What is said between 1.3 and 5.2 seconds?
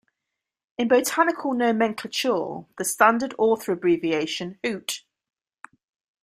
nomenclature, the standard author abbreviation Houtt.